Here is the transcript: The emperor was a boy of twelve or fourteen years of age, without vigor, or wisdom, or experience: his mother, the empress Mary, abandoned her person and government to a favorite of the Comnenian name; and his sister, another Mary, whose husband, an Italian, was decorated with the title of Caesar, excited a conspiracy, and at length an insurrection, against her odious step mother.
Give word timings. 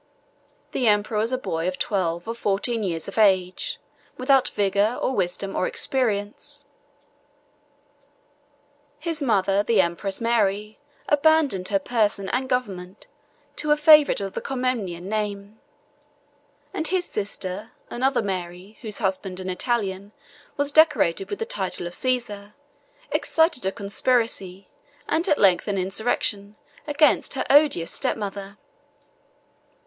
The 0.71 0.87
emperor 0.87 1.19
was 1.19 1.31
a 1.31 1.37
boy 1.37 1.67
of 1.67 1.77
twelve 1.77 2.27
or 2.27 2.33
fourteen 2.33 2.81
years 2.81 3.07
of 3.07 3.19
age, 3.19 3.79
without 4.17 4.47
vigor, 4.55 4.97
or 4.99 5.13
wisdom, 5.13 5.55
or 5.55 5.67
experience: 5.67 6.65
his 8.97 9.21
mother, 9.21 9.61
the 9.61 9.79
empress 9.79 10.19
Mary, 10.19 10.79
abandoned 11.07 11.67
her 11.67 11.77
person 11.77 12.29
and 12.29 12.49
government 12.49 13.05
to 13.57 13.69
a 13.69 13.77
favorite 13.77 14.19
of 14.19 14.33
the 14.33 14.41
Comnenian 14.41 15.03
name; 15.07 15.59
and 16.73 16.87
his 16.87 17.05
sister, 17.05 17.73
another 17.91 18.23
Mary, 18.23 18.79
whose 18.81 18.97
husband, 18.97 19.39
an 19.39 19.51
Italian, 19.51 20.13
was 20.57 20.71
decorated 20.71 21.29
with 21.29 21.37
the 21.37 21.45
title 21.45 21.85
of 21.85 21.93
Caesar, 21.93 22.55
excited 23.11 23.67
a 23.67 23.71
conspiracy, 23.71 24.67
and 25.07 25.27
at 25.27 25.37
length 25.37 25.67
an 25.67 25.77
insurrection, 25.77 26.55
against 26.87 27.35
her 27.35 27.45
odious 27.51 27.91
step 27.91 28.17
mother. 28.17 28.57